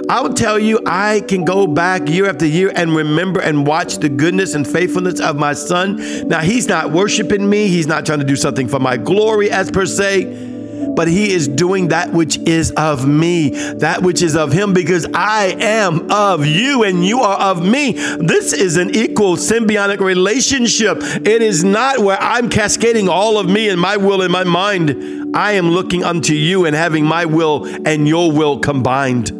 I 0.08 0.20
will 0.20 0.34
tell 0.34 0.58
you, 0.58 0.80
I 0.86 1.20
can 1.20 1.44
go 1.44 1.66
back 1.66 2.08
year 2.08 2.28
after 2.28 2.46
year 2.46 2.72
and 2.74 2.94
remember 2.94 3.40
and 3.40 3.66
watch 3.66 3.96
the 3.98 4.08
goodness 4.08 4.54
and 4.54 4.66
faithfulness 4.66 5.20
of 5.20 5.36
my 5.36 5.52
son. 5.52 6.28
Now, 6.28 6.40
he's 6.40 6.68
not 6.68 6.92
worshiping 6.92 7.48
me, 7.48 7.68
he's 7.68 7.86
not 7.86 8.06
trying 8.06 8.20
to 8.20 8.24
do 8.24 8.36
something 8.36 8.68
for 8.68 8.80
my 8.80 8.96
glory 8.96 9.50
as 9.50 9.70
per 9.70 9.86
se 9.86 10.54
but 10.96 11.08
he 11.08 11.30
is 11.30 11.46
doing 11.46 11.88
that 11.88 12.12
which 12.12 12.38
is 12.38 12.72
of 12.72 13.06
me, 13.06 13.50
that 13.74 14.02
which 14.02 14.22
is 14.22 14.34
of 14.34 14.50
him, 14.50 14.72
because 14.72 15.06
I 15.14 15.54
am 15.60 16.10
of 16.10 16.46
you 16.46 16.82
and 16.82 17.06
you 17.06 17.20
are 17.20 17.38
of 17.38 17.64
me. 17.64 17.92
This 17.92 18.54
is 18.54 18.78
an 18.78 18.96
equal 18.96 19.36
symbiotic 19.36 20.00
relationship. 20.00 20.98
It 21.00 21.42
is 21.42 21.62
not 21.62 21.98
where 21.98 22.18
I'm 22.20 22.48
cascading 22.48 23.08
all 23.08 23.38
of 23.38 23.46
me 23.48 23.68
and 23.68 23.80
my 23.80 23.98
will 23.98 24.22
in 24.22 24.32
my 24.32 24.44
mind. 24.44 25.36
I 25.36 25.52
am 25.52 25.70
looking 25.70 26.02
unto 26.02 26.32
you 26.32 26.64
and 26.64 26.74
having 26.74 27.04
my 27.04 27.26
will 27.26 27.66
and 27.86 28.08
your 28.08 28.32
will 28.32 28.58
combined. 28.58 29.35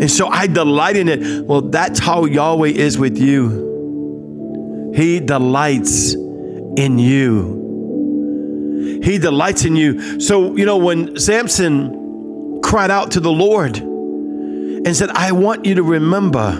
And 0.00 0.10
so 0.10 0.28
I 0.28 0.46
delight 0.46 0.96
in 0.96 1.08
it. 1.08 1.46
Well, 1.46 1.62
that's 1.62 1.98
how 1.98 2.26
Yahweh 2.26 2.68
is 2.68 2.98
with 2.98 3.16
you. 3.16 4.92
He 4.94 5.20
delights 5.20 6.14
in 6.14 6.98
you. 6.98 9.00
He 9.02 9.18
delights 9.18 9.64
in 9.64 9.76
you. 9.76 10.20
So, 10.20 10.56
you 10.56 10.66
know, 10.66 10.76
when 10.76 11.18
Samson 11.18 12.60
cried 12.62 12.90
out 12.90 13.12
to 13.12 13.20
the 13.20 13.30
Lord 13.30 13.78
and 13.78 14.96
said, 14.96 15.10
I 15.10 15.32
want 15.32 15.64
you 15.64 15.76
to 15.76 15.82
remember, 15.82 16.58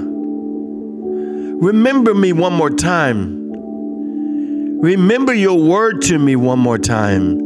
remember 1.60 2.14
me 2.14 2.32
one 2.32 2.52
more 2.52 2.70
time. 2.70 3.50
Remember 4.80 5.34
your 5.34 5.58
word 5.58 6.02
to 6.02 6.18
me 6.18 6.36
one 6.36 6.58
more 6.58 6.78
time. 6.78 7.38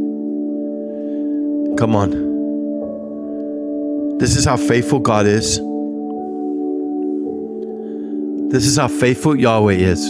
Come 1.77 1.95
on. 1.95 2.29
This 4.19 4.35
is 4.35 4.45
how 4.45 4.57
faithful 4.57 4.99
God 4.99 5.25
is. 5.25 5.59
This 8.51 8.65
is 8.65 8.77
how 8.77 8.89
faithful 8.89 9.35
Yahweh 9.35 9.75
is. 9.75 10.03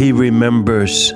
He 0.00 0.12
remembers 0.12 1.10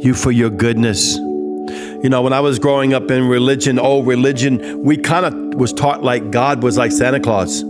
you 0.00 0.12
for 0.14 0.30
your 0.30 0.50
goodness. 0.50 1.16
You 1.16 2.10
know, 2.10 2.20
when 2.20 2.34
I 2.34 2.40
was 2.40 2.58
growing 2.58 2.92
up 2.92 3.10
in 3.10 3.26
religion, 3.26 3.78
old 3.78 4.06
religion, 4.06 4.82
we 4.82 4.98
kind 4.98 5.24
of 5.24 5.54
was 5.54 5.72
taught 5.72 6.02
like 6.02 6.30
God 6.30 6.62
was 6.62 6.76
like 6.76 6.92
Santa 6.92 7.18
Claus. 7.18 7.60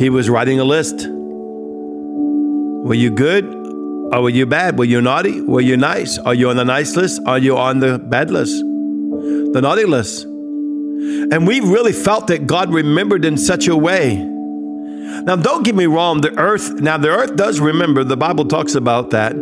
He 0.00 0.08
was 0.08 0.30
writing 0.30 0.60
a 0.60 0.64
list. 0.64 1.06
Were 2.86 2.94
you 2.94 3.10
good 3.10 3.44
or 3.44 4.22
were 4.22 4.30
you 4.30 4.46
bad? 4.46 4.78
Were 4.78 4.84
you 4.84 5.02
naughty? 5.02 5.42
Were 5.42 5.60
you 5.60 5.76
nice? 5.76 6.16
Are 6.16 6.34
you 6.34 6.48
on 6.48 6.56
the 6.56 6.64
nice 6.64 6.96
list? 6.96 7.20
Are 7.26 7.38
you 7.38 7.58
on 7.58 7.80
the 7.80 7.98
bad 7.98 8.30
list? 8.30 8.56
The 8.56 9.60
naughty 9.60 9.84
list. 9.84 10.24
And 10.24 11.46
we 11.46 11.60
really 11.60 11.92
felt 11.92 12.28
that 12.28 12.46
God 12.46 12.72
remembered 12.72 13.24
in 13.24 13.36
such 13.36 13.68
a 13.68 13.76
way. 13.76 14.27
Now, 15.24 15.36
don't 15.36 15.62
get 15.62 15.74
me 15.74 15.86
wrong, 15.86 16.20
the 16.20 16.36
earth, 16.38 16.80
now 16.80 16.96
the 16.96 17.08
earth 17.08 17.36
does 17.36 17.60
remember, 17.60 18.04
the 18.04 18.16
Bible 18.16 18.44
talks 18.44 18.74
about 18.74 19.10
that 19.10 19.34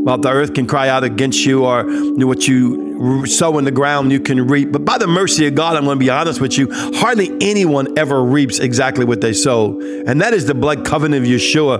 about 0.00 0.22
the 0.22 0.30
earth 0.30 0.54
can 0.54 0.66
cry 0.66 0.88
out 0.88 1.04
against 1.04 1.44
you, 1.44 1.64
or 1.64 1.84
what 1.84 2.48
you 2.48 3.26
sow 3.26 3.58
in 3.58 3.64
the 3.64 3.70
ground 3.70 4.10
you 4.10 4.20
can 4.20 4.46
reap. 4.46 4.72
But 4.72 4.84
by 4.84 4.98
the 4.98 5.06
mercy 5.06 5.46
of 5.46 5.54
God, 5.54 5.76
I'm 5.76 5.84
going 5.84 5.98
to 5.98 6.04
be 6.04 6.10
honest 6.10 6.40
with 6.40 6.56
you, 6.56 6.68
hardly 6.94 7.30
anyone 7.40 7.98
ever 7.98 8.22
reaps 8.22 8.58
exactly 8.58 9.04
what 9.04 9.20
they 9.20 9.32
sow. 9.32 9.78
And 10.06 10.20
that 10.20 10.32
is 10.32 10.46
the 10.46 10.54
blood 10.54 10.84
covenant 10.84 11.24
of 11.24 11.30
Yeshua 11.30 11.78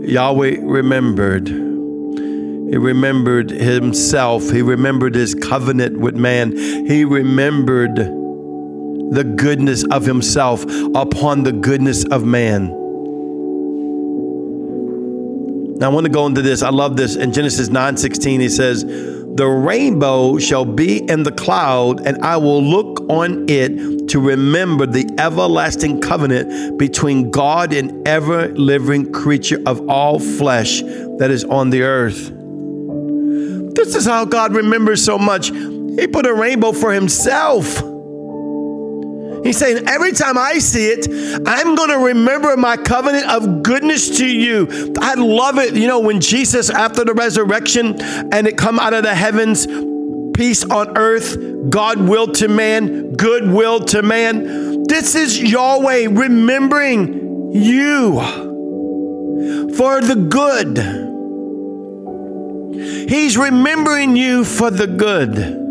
Yahweh 0.07 0.57
remembered. 0.61 1.47
He 1.47 2.77
remembered 2.77 3.51
himself. 3.51 4.49
He 4.49 4.61
remembered 4.61 5.15
his 5.15 5.35
covenant 5.35 5.99
with 5.99 6.15
man. 6.15 6.55
He 6.87 7.05
remembered 7.05 7.95
the 7.95 9.23
goodness 9.23 9.83
of 9.91 10.05
himself 10.05 10.65
upon 10.95 11.43
the 11.43 11.51
goodness 11.51 12.05
of 12.05 12.23
man. 12.25 12.69
Now 15.77 15.91
I 15.91 15.93
want 15.93 16.05
to 16.05 16.11
go 16.11 16.25
into 16.25 16.41
this. 16.41 16.63
I 16.63 16.69
love 16.69 16.97
this. 16.97 17.15
In 17.15 17.33
Genesis 17.33 17.69
9:16, 17.69 18.39
he 18.39 18.49
says, 18.49 18.83
the 19.35 19.45
rainbow 19.45 20.39
shall 20.39 20.63
be 20.63 20.99
in 21.09 21.23
the 21.23 21.31
cloud, 21.31 22.07
and 22.07 22.23
I 22.23 22.37
will 22.37 22.63
look 22.63 23.01
on 23.09 23.45
it 23.49 24.07
to 24.07 24.19
remember 24.21 24.85
the 24.85 25.13
everlasting 25.17 25.99
covenant 25.99 26.79
between 26.79 27.31
God 27.31 27.73
and 27.73 28.07
ever 28.07 28.47
living 28.49 29.11
creature 29.11 29.61
of 29.65 29.89
all 29.89 30.19
flesh 30.19 30.81
that 31.19 31.27
is 31.31 31.43
on 31.43 31.69
the 31.69 31.81
earth. 31.81 32.31
This 33.75 33.93
is 33.93 34.05
how 34.05 34.23
God 34.23 34.53
remembers 34.55 35.03
so 35.03 35.17
much. 35.17 35.49
He 35.49 36.07
put 36.07 36.25
a 36.25 36.33
rainbow 36.33 36.71
for 36.71 36.93
himself. 36.93 37.83
He's 39.45 39.59
saying, 39.59 39.87
every 39.87 40.11
time 40.11 40.39
I 40.39 40.57
see 40.57 40.87
it, 40.87 41.07
I'm 41.45 41.75
going 41.75 41.91
to 41.91 41.99
remember 41.99 42.57
my 42.57 42.77
covenant 42.77 43.29
of 43.29 43.61
goodness 43.61 44.17
to 44.17 44.25
you. 44.25 44.91
I 44.99 45.13
love 45.13 45.59
it. 45.59 45.75
You 45.75 45.85
know, 45.87 45.99
when 45.99 46.19
Jesus, 46.19 46.71
after 46.71 47.05
the 47.05 47.13
resurrection, 47.13 48.01
and 48.01 48.47
it 48.47 48.57
come 48.57 48.79
out 48.79 48.95
of 48.95 49.03
the 49.03 49.13
heavens, 49.13 49.67
peace 50.35 50.63
on 50.65 50.97
earth, 50.97 51.37
God 51.69 52.09
will 52.09 52.25
to 52.33 52.47
man, 52.47 53.13
good 53.13 53.47
will 53.47 53.81
to 53.81 54.01
man. 54.01 54.81
This 54.87 55.13
is 55.13 55.39
Yahweh 55.39 56.07
remembering 56.09 57.51
you 57.53 58.19
for 59.75 60.01
the 60.01 60.15
good. 60.27 60.79
He's 63.07 63.37
remembering 63.37 64.15
you 64.15 64.43
for 64.43 64.71
the 64.71 64.87
good. 64.87 65.64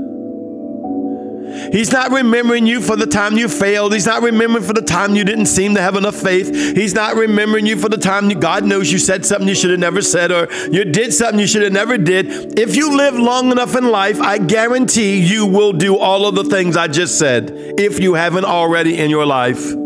He's 1.73 1.93
not 1.93 2.11
remembering 2.11 2.67
you 2.67 2.81
for 2.81 2.97
the 2.97 3.07
time 3.07 3.37
you 3.37 3.49
failed. 3.49 3.93
He's 3.93 4.07
not 4.07 4.23
remembering 4.23 4.65
for 4.65 4.73
the 4.73 4.83
time 4.83 5.15
you 5.15 5.25
didn't 5.25 5.47
seem 5.47 5.75
to 5.75 5.81
have 5.81 5.97
enough 5.97 6.17
faith. 6.17 6.55
He's 6.77 6.95
not 6.95 7.17
remembering 7.17 7.67
you 7.67 7.77
for 7.77 7.89
the 7.89 7.99
time 7.99 8.31
you, 8.31 8.37
God 8.37 8.65
knows 8.65 8.91
you 8.91 8.99
said 8.99 9.25
something 9.27 9.49
you 9.49 9.55
should 9.55 9.71
have 9.71 9.81
never 9.81 10.03
said 10.03 10.33
or 10.33 10.49
you 10.71 10.85
did 10.85 11.13
something 11.13 11.41
you 11.41 11.47
should 11.47 11.63
have 11.63 11.73
never 11.73 11.99
did. 11.99 12.59
If 12.59 12.77
you 12.77 12.97
live 12.97 13.15
long 13.15 13.51
enough 13.53 13.77
in 13.77 13.91
life, 13.91 14.21
I 14.21 14.39
guarantee 14.39 15.21
you 15.21 15.47
will 15.47 15.73
do 15.73 15.97
all 15.97 16.27
of 16.27 16.35
the 16.35 16.45
things 16.45 16.77
I 16.77 16.89
just 16.89 17.19
said 17.19 17.51
if 17.79 18.01
you 18.01 18.15
haven't 18.15 18.45
already 18.45 18.99
in 18.99 19.11
your 19.11 19.27
life. 19.27 19.84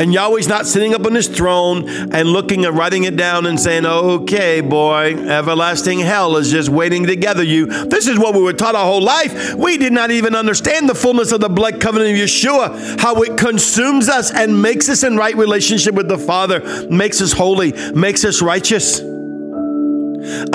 And 0.00 0.14
Yahweh's 0.14 0.48
not 0.48 0.66
sitting 0.66 0.94
up 0.94 1.04
on 1.04 1.14
his 1.14 1.28
throne 1.28 1.86
and 2.14 2.26
looking 2.30 2.64
and 2.64 2.74
writing 2.74 3.04
it 3.04 3.16
down 3.16 3.44
and 3.44 3.60
saying, 3.60 3.84
okay, 3.84 4.62
boy, 4.62 5.14
everlasting 5.14 5.98
hell 5.98 6.38
is 6.38 6.50
just 6.50 6.70
waiting 6.70 7.04
to 7.06 7.16
gather 7.16 7.42
you. 7.42 7.66
This 7.66 8.06
is 8.08 8.18
what 8.18 8.34
we 8.34 8.40
were 8.40 8.54
taught 8.54 8.74
our 8.74 8.86
whole 8.86 9.02
life. 9.02 9.54
We 9.54 9.76
did 9.76 9.92
not 9.92 10.10
even 10.10 10.34
understand 10.34 10.88
the 10.88 10.94
fullness 10.94 11.32
of 11.32 11.42
the 11.42 11.50
blood 11.50 11.82
covenant 11.82 12.12
of 12.12 12.16
Yeshua, 12.16 12.98
how 12.98 13.20
it 13.20 13.36
consumes 13.36 14.08
us 14.08 14.30
and 14.30 14.62
makes 14.62 14.88
us 14.88 15.02
in 15.02 15.18
right 15.18 15.36
relationship 15.36 15.94
with 15.94 16.08
the 16.08 16.16
Father, 16.16 16.88
makes 16.88 17.20
us 17.20 17.32
holy, 17.32 17.72
makes 17.92 18.24
us 18.24 18.40
righteous, 18.40 19.00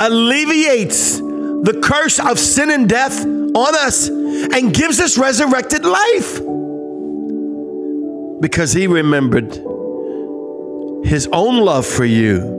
alleviates 0.00 1.18
the 1.18 1.80
curse 1.84 2.18
of 2.18 2.40
sin 2.40 2.70
and 2.70 2.88
death 2.88 3.24
on 3.24 3.76
us, 3.76 4.08
and 4.08 4.74
gives 4.74 4.98
us 4.98 5.16
resurrected 5.16 5.84
life 5.84 6.40
because 8.40 8.72
he 8.72 8.86
remembered 8.86 9.54
his 11.04 11.28
own 11.32 11.64
love 11.64 11.86
for 11.86 12.04
you. 12.04 12.56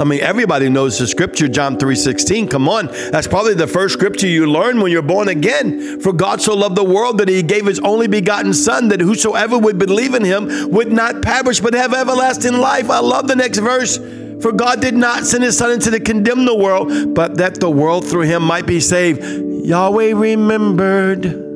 I 0.00 0.04
mean, 0.04 0.20
everybody 0.20 0.68
knows 0.68 0.98
the 0.98 1.06
scripture, 1.06 1.48
John 1.48 1.76
3:16. 1.76 2.48
Come 2.48 2.68
on. 2.68 2.88
That's 3.10 3.26
probably 3.26 3.54
the 3.54 3.66
first 3.66 3.94
scripture 3.94 4.26
you 4.26 4.46
learn 4.46 4.80
when 4.80 4.90
you're 4.90 5.02
born 5.02 5.28
again. 5.28 6.00
For 6.00 6.12
God 6.12 6.40
so 6.40 6.54
loved 6.54 6.76
the 6.76 6.84
world 6.84 7.18
that 7.18 7.28
he 7.28 7.42
gave 7.42 7.66
his 7.66 7.78
only 7.80 8.08
begotten 8.08 8.54
son 8.54 8.88
that 8.88 9.00
whosoever 9.00 9.58
would 9.58 9.78
believe 9.78 10.14
in 10.14 10.24
him 10.24 10.70
would 10.70 10.92
not 10.92 11.22
perish 11.22 11.60
but 11.60 11.74
have 11.74 11.92
everlasting 11.92 12.54
life. 12.54 12.90
I 12.90 13.00
love 13.00 13.28
the 13.28 13.36
next 13.36 13.58
verse. 13.58 13.98
For 14.40 14.50
God 14.50 14.80
did 14.80 14.94
not 14.94 15.24
send 15.24 15.44
his 15.44 15.56
son 15.56 15.70
into 15.70 15.90
to 15.90 16.00
condemn 16.00 16.46
the 16.46 16.56
world, 16.56 17.14
but 17.14 17.36
that 17.36 17.60
the 17.60 17.70
world 17.70 18.06
through 18.06 18.22
him 18.22 18.42
might 18.42 18.66
be 18.66 18.80
saved. 18.80 19.22
Yahweh 19.22 20.14
remembered 20.14 21.51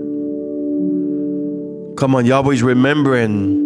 Come 1.97 2.15
on, 2.15 2.26
Yahweh's 2.26 2.62
remembering. 2.62 3.65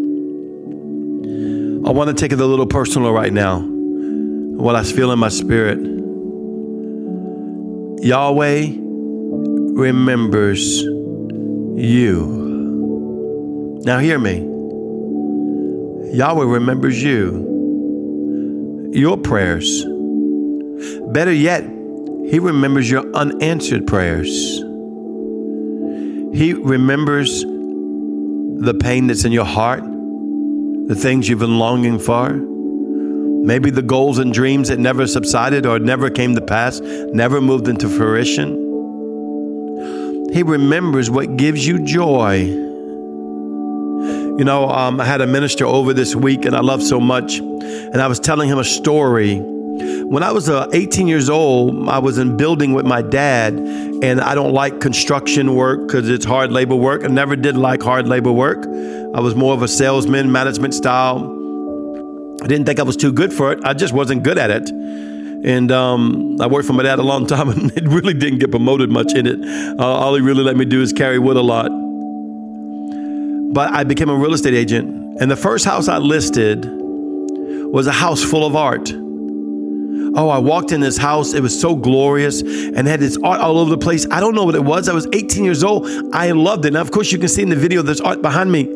I 1.84 1.90
want 1.90 2.08
to 2.08 2.14
take 2.14 2.30
it 2.30 2.38
a 2.38 2.46
little 2.46 2.66
personal 2.66 3.12
right 3.12 3.32
now. 3.32 3.58
What 3.60 4.76
I 4.76 4.84
feel 4.84 5.10
in 5.10 5.18
my 5.18 5.30
spirit. 5.30 5.80
Yahweh 8.04 8.68
remembers 9.74 10.80
you. 10.82 12.38
Now, 13.84 13.98
hear 13.98 14.20
me. 14.20 14.46
Yahweh 16.16 16.44
remembers 16.44 17.02
you, 17.02 18.90
your 18.92 19.16
prayers. 19.16 19.84
Better 21.12 21.32
yet, 21.32 21.64
He 21.64 22.38
remembers 22.38 22.88
your 22.88 23.12
unanswered 23.12 23.88
prayers. 23.88 24.28
He 26.32 26.52
remembers 26.52 27.44
the 28.60 28.74
pain 28.74 29.06
that's 29.06 29.24
in 29.24 29.32
your 29.32 29.46
heart, 29.46 29.82
the 29.82 30.94
things 30.94 31.28
you've 31.28 31.38
been 31.38 31.58
longing 31.58 31.98
for, 31.98 32.30
maybe 32.30 33.70
the 33.70 33.80
goals 33.80 34.18
and 34.18 34.34
dreams 34.34 34.68
that 34.68 34.78
never 34.78 35.06
subsided 35.06 35.64
or 35.64 35.78
never 35.78 36.10
came 36.10 36.34
to 36.34 36.42
pass, 36.42 36.80
never 36.80 37.40
moved 37.40 37.68
into 37.68 37.88
fruition. 37.88 38.68
He 40.32 40.42
remembers 40.42 41.10
what 41.10 41.38
gives 41.38 41.66
you 41.66 41.84
joy. 41.84 42.40
You 44.38 44.44
know, 44.44 44.68
um, 44.68 45.00
I 45.00 45.06
had 45.06 45.22
a 45.22 45.26
minister 45.26 45.64
over 45.64 45.94
this 45.94 46.14
week 46.14 46.44
and 46.44 46.54
I 46.54 46.60
love 46.60 46.82
so 46.82 47.00
much, 47.00 47.38
and 47.38 47.96
I 48.00 48.06
was 48.08 48.20
telling 48.20 48.48
him 48.48 48.58
a 48.58 48.64
story 48.64 49.42
when 49.80 50.22
I 50.22 50.32
was 50.32 50.48
uh, 50.48 50.68
18 50.72 51.08
years 51.08 51.30
old, 51.30 51.88
I 51.88 51.98
was 51.98 52.18
in 52.18 52.36
building 52.36 52.72
with 52.72 52.86
my 52.86 53.02
dad, 53.02 53.54
and 53.54 54.20
I 54.20 54.34
don't 54.34 54.52
like 54.52 54.80
construction 54.80 55.54
work 55.54 55.86
because 55.86 56.08
it's 56.08 56.24
hard 56.24 56.52
labor 56.52 56.76
work. 56.76 57.04
I 57.04 57.08
never 57.08 57.36
did 57.36 57.56
like 57.56 57.82
hard 57.82 58.08
labor 58.08 58.32
work. 58.32 58.64
I 59.14 59.20
was 59.20 59.34
more 59.34 59.54
of 59.54 59.62
a 59.62 59.68
salesman, 59.68 60.32
management 60.32 60.74
style. 60.74 61.36
I 62.42 62.46
didn't 62.46 62.66
think 62.66 62.80
I 62.80 62.82
was 62.82 62.96
too 62.96 63.12
good 63.12 63.32
for 63.32 63.52
it. 63.52 63.60
I 63.64 63.74
just 63.74 63.92
wasn't 63.92 64.22
good 64.22 64.38
at 64.38 64.50
it. 64.50 64.70
And 64.70 65.72
um, 65.72 66.40
I 66.40 66.46
worked 66.46 66.66
for 66.66 66.74
my 66.74 66.82
dad 66.82 66.98
a 66.98 67.02
long 67.02 67.26
time, 67.34 67.48
and 67.48 67.70
it 67.76 67.86
really 67.88 68.14
didn't 68.14 68.38
get 68.38 68.50
promoted 68.50 68.90
much 68.90 69.14
in 69.14 69.26
it. 69.26 69.78
Uh, 69.78 69.84
all 69.84 70.14
he 70.14 70.20
really 70.20 70.42
let 70.42 70.56
me 70.56 70.64
do 70.64 70.82
is 70.82 70.92
carry 70.92 71.18
wood 71.18 71.36
a 71.36 71.42
lot. 71.42 71.70
But 73.52 73.72
I 73.72 73.84
became 73.84 74.08
a 74.08 74.14
real 74.14 74.32
estate 74.32 74.54
agent, 74.54 75.20
and 75.20 75.30
the 75.30 75.36
first 75.36 75.64
house 75.64 75.88
I 75.88 75.98
listed 75.98 76.64
was 77.72 77.86
a 77.86 77.92
house 77.92 78.22
full 78.22 78.46
of 78.46 78.54
art. 78.54 78.92
Oh, 80.14 80.28
I 80.28 80.38
walked 80.38 80.72
in 80.72 80.80
this 80.80 80.96
house. 80.96 81.34
It 81.34 81.42
was 81.42 81.58
so 81.58 81.76
glorious 81.76 82.40
and 82.42 82.86
had 82.86 83.00
this 83.00 83.16
art 83.22 83.40
all 83.40 83.58
over 83.58 83.70
the 83.70 83.78
place. 83.78 84.06
I 84.10 84.20
don't 84.20 84.34
know 84.34 84.44
what 84.44 84.54
it 84.54 84.64
was. 84.64 84.88
I 84.88 84.94
was 84.94 85.06
18 85.12 85.44
years 85.44 85.62
old. 85.62 85.88
I 86.12 86.32
loved 86.32 86.64
it. 86.64 86.72
Now, 86.72 86.80
of 86.80 86.90
course, 86.90 87.12
you 87.12 87.18
can 87.18 87.28
see 87.28 87.42
in 87.42 87.48
the 87.48 87.56
video 87.56 87.82
there's 87.82 88.00
art 88.00 88.22
behind 88.22 88.50
me. 88.50 88.68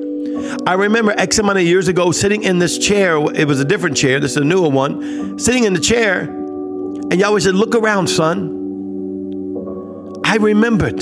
I 0.66 0.74
remember 0.74 1.12
X 1.16 1.38
amount 1.38 1.58
of 1.58 1.64
years 1.64 1.88
ago 1.88 2.12
sitting 2.12 2.42
in 2.42 2.58
this 2.58 2.78
chair. 2.78 3.16
It 3.34 3.46
was 3.46 3.60
a 3.60 3.64
different 3.64 3.96
chair. 3.96 4.20
This 4.20 4.32
is 4.32 4.36
a 4.38 4.44
newer 4.44 4.68
one. 4.68 5.38
Sitting 5.38 5.64
in 5.64 5.74
the 5.74 5.80
chair, 5.80 6.20
and 6.20 7.18
Yahweh 7.18 7.40
said, 7.40 7.54
Look 7.54 7.74
around, 7.74 8.08
son. 8.08 8.62
I 10.24 10.36
remembered. 10.36 11.00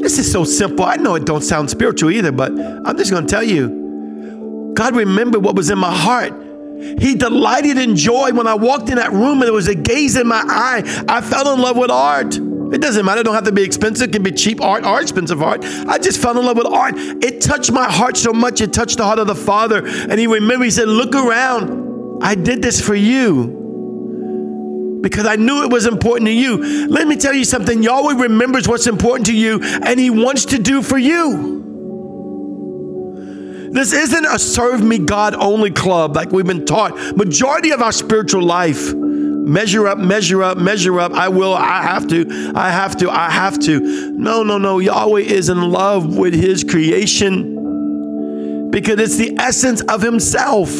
This 0.00 0.18
is 0.18 0.30
so 0.30 0.44
simple. 0.44 0.84
I 0.84 0.96
know 0.96 1.16
it 1.16 1.24
don't 1.24 1.42
sound 1.42 1.70
spiritual 1.70 2.10
either, 2.10 2.32
but 2.32 2.52
I'm 2.52 2.96
just 2.96 3.10
going 3.10 3.26
to 3.26 3.30
tell 3.30 3.42
you 3.42 3.87
God 4.78 4.94
remembered 4.94 5.42
what 5.42 5.56
was 5.56 5.70
in 5.70 5.78
my 5.78 5.92
heart. 5.92 6.32
He 7.00 7.16
delighted 7.16 7.78
in 7.78 7.96
joy 7.96 8.30
when 8.30 8.46
I 8.46 8.54
walked 8.54 8.88
in 8.88 8.94
that 8.94 9.12
room 9.12 9.32
and 9.32 9.42
there 9.42 9.52
was 9.52 9.66
a 9.66 9.74
gaze 9.74 10.14
in 10.14 10.28
my 10.28 10.40
eye. 10.46 11.04
I 11.08 11.20
fell 11.20 11.52
in 11.52 11.60
love 11.60 11.76
with 11.76 11.90
art. 11.90 12.36
It 12.36 12.80
doesn't 12.80 13.04
matter. 13.04 13.22
It 13.22 13.24
don't 13.24 13.34
have 13.34 13.46
to 13.46 13.52
be 13.52 13.64
expensive. 13.64 14.10
It 14.10 14.12
can 14.12 14.22
be 14.22 14.30
cheap 14.30 14.60
art 14.60 14.84
or 14.84 15.00
expensive 15.00 15.42
art. 15.42 15.64
I 15.64 15.98
just 15.98 16.22
fell 16.22 16.38
in 16.38 16.46
love 16.46 16.56
with 16.56 16.68
art. 16.68 16.94
It 16.96 17.40
touched 17.40 17.72
my 17.72 17.90
heart 17.90 18.16
so 18.16 18.32
much. 18.32 18.60
It 18.60 18.72
touched 18.72 18.98
the 18.98 19.04
heart 19.04 19.18
of 19.18 19.26
the 19.26 19.34
Father. 19.34 19.84
And 19.84 20.12
he 20.12 20.28
remembered, 20.28 20.66
he 20.66 20.70
said, 20.70 20.86
look 20.86 21.12
around. 21.12 22.22
I 22.22 22.36
did 22.36 22.62
this 22.62 22.80
for 22.80 22.94
you 22.94 25.00
because 25.02 25.26
I 25.26 25.34
knew 25.34 25.64
it 25.64 25.72
was 25.72 25.86
important 25.86 26.28
to 26.28 26.32
you. 26.32 26.86
Let 26.86 27.08
me 27.08 27.16
tell 27.16 27.34
you 27.34 27.44
something. 27.44 27.82
Yahweh 27.82 28.14
remembers 28.14 28.68
what's 28.68 28.86
important 28.86 29.26
to 29.26 29.34
you 29.34 29.58
and 29.60 29.98
he 29.98 30.10
wants 30.10 30.44
to 30.44 30.58
do 30.60 30.82
for 30.82 30.98
you. 30.98 31.57
This 33.70 33.92
isn't 33.92 34.26
a 34.26 34.38
serve 34.38 34.82
me 34.82 34.98
God 34.98 35.34
only 35.34 35.70
club 35.70 36.16
like 36.16 36.32
we've 36.32 36.46
been 36.46 36.64
taught. 36.64 36.96
Majority 37.16 37.70
of 37.70 37.82
our 37.82 37.92
spiritual 37.92 38.42
life 38.42 38.94
measure 38.94 39.88
up, 39.88 39.98
measure 39.98 40.42
up, 40.42 40.58
measure 40.58 41.00
up. 41.00 41.12
I 41.12 41.28
will, 41.28 41.54
I 41.54 41.82
have 41.82 42.06
to, 42.08 42.52
I 42.54 42.70
have 42.70 42.96
to, 42.98 43.10
I 43.10 43.30
have 43.30 43.58
to. 43.60 44.12
No, 44.12 44.42
no, 44.42 44.58
no. 44.58 44.78
Yahweh 44.78 45.20
is 45.20 45.48
in 45.48 45.70
love 45.70 46.16
with 46.16 46.34
his 46.34 46.64
creation 46.64 48.70
because 48.70 49.00
it's 49.00 49.16
the 49.16 49.36
essence 49.38 49.80
of 49.82 50.02
himself. 50.02 50.70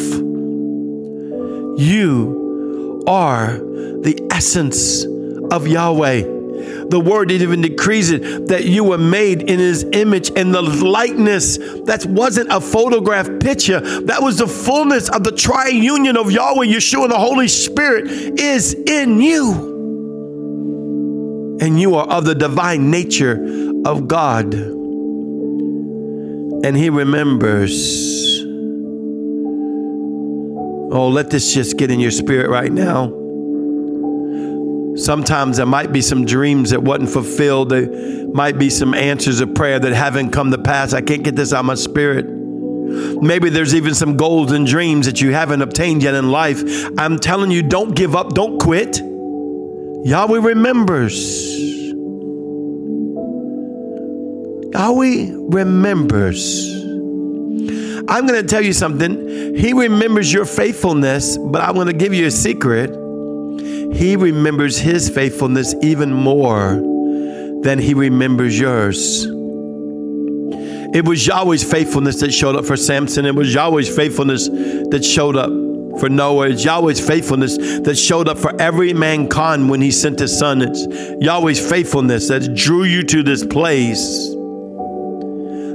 You 1.79 3.03
are 3.07 3.57
the 3.57 4.27
essence 4.31 5.05
of 5.51 5.67
Yahweh. 5.67 6.38
The 6.89 6.99
word 6.99 7.31
even 7.31 7.61
decrees 7.61 8.09
it 8.09 8.47
that 8.47 8.65
you 8.65 8.83
were 8.83 8.97
made 8.97 9.43
in 9.43 9.59
his 9.59 9.83
image 9.93 10.31
and 10.35 10.53
the 10.53 10.61
likeness. 10.61 11.57
That 11.85 12.05
wasn't 12.07 12.51
a 12.51 12.59
photograph 12.59 13.29
picture. 13.39 13.79
That 13.79 14.23
was 14.23 14.37
the 14.39 14.47
fullness 14.47 15.07
of 15.09 15.23
the 15.23 15.31
triunion 15.31 16.15
of 16.15 16.31
Yahweh, 16.31 16.65
Yeshua, 16.65 17.03
and 17.03 17.11
the 17.11 17.19
Holy 17.19 17.47
Spirit 17.47 18.07
is 18.07 18.73
in 18.73 19.21
you. 19.21 19.77
And 21.61 21.79
you 21.79 21.95
are 21.95 22.07
of 22.07 22.25
the 22.25 22.35
divine 22.35 22.89
nature 22.89 23.33
of 23.85 24.07
God. 24.07 24.53
And 26.63 26.75
he 26.75 26.89
remembers. 26.89 28.39
Oh, 30.91 31.07
let 31.09 31.29
this 31.29 31.53
just 31.53 31.77
get 31.77 31.91
in 31.91 31.99
your 31.99 32.09
spirit 32.09 32.49
right 32.49 32.71
now. 32.71 33.18
Sometimes 34.95 35.57
there 35.57 35.65
might 35.65 35.91
be 35.91 36.01
some 36.01 36.25
dreams 36.25 36.71
that 36.71 36.83
wasn't 36.83 37.09
fulfilled. 37.09 37.69
There 37.69 38.27
might 38.27 38.57
be 38.57 38.69
some 38.69 38.93
answers 38.93 39.39
of 39.39 39.53
prayer 39.55 39.79
that 39.79 39.93
haven't 39.93 40.31
come 40.31 40.51
to 40.51 40.57
pass. 40.57 40.93
I 40.93 41.01
can't 41.01 41.23
get 41.23 41.35
this 41.35 41.53
out 41.53 41.59
of 41.59 41.65
my 41.65 41.75
spirit. 41.75 42.25
Maybe 43.21 43.49
there's 43.49 43.75
even 43.75 43.93
some 43.93 44.17
goals 44.17 44.51
and 44.51 44.65
dreams 44.65 45.05
that 45.05 45.21
you 45.21 45.31
haven't 45.31 45.61
obtained 45.61 46.03
yet 46.03 46.15
in 46.15 46.31
life. 46.31 46.63
I'm 46.97 47.19
telling 47.19 47.51
you, 47.51 47.61
don't 47.61 47.95
give 47.95 48.15
up, 48.15 48.33
don't 48.33 48.59
quit. 48.59 48.97
Yahweh 48.97 50.39
remembers. 50.39 51.55
Yahweh 54.73 55.27
remembers. 55.49 56.75
I'm 58.07 58.25
going 58.25 58.41
to 58.41 58.47
tell 58.47 58.61
you 58.61 58.73
something. 58.73 59.55
He 59.55 59.73
remembers 59.73 60.33
your 60.33 60.45
faithfulness, 60.45 61.37
but 61.37 61.61
I'm 61.61 61.75
going 61.75 61.87
to 61.87 61.93
give 61.93 62.13
you 62.13 62.25
a 62.25 62.31
secret. 62.31 62.89
He 63.93 64.15
remembers 64.15 64.77
his 64.77 65.09
faithfulness 65.09 65.75
even 65.81 66.13
more 66.13 66.75
than 67.63 67.79
he 67.79 67.93
remembers 67.93 68.57
yours. 68.57 69.25
It 70.91 71.05
was 71.05 71.25
Yahweh's 71.25 71.63
faithfulness 71.63 72.19
that 72.21 72.31
showed 72.31 72.55
up 72.55 72.65
for 72.65 72.75
Samson. 72.75 73.25
It 73.25 73.35
was 73.35 73.53
Yahweh's 73.53 73.93
faithfulness 73.93 74.47
that 74.47 75.03
showed 75.03 75.35
up 75.35 75.49
for 75.99 76.09
Noah. 76.09 76.49
It's 76.49 76.65
Yahweh's 76.65 77.05
faithfulness 77.05 77.57
that 77.57 77.95
showed 77.95 78.27
up 78.27 78.37
for 78.37 78.59
every 78.59 78.93
mankind 78.93 79.69
when 79.69 79.81
he 79.81 79.91
sent 79.91 80.19
his 80.19 80.37
son. 80.37 80.61
It's 80.61 80.87
Yahweh's 81.21 81.59
faithfulness 81.59 82.27
that 82.29 82.55
drew 82.55 82.83
you 82.83 83.03
to 83.03 83.21
this 83.21 83.45
place. 83.45 84.29